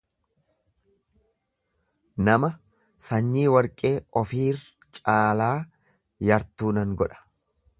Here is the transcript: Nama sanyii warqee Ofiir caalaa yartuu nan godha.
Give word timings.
Nama 2.29 2.49
sanyii 3.09 3.45
warqee 3.57 3.93
Ofiir 4.23 4.65
caalaa 5.01 5.55
yartuu 6.31 6.73
nan 6.81 6.97
godha. 7.03 7.25